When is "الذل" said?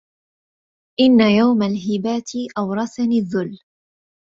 3.19-3.59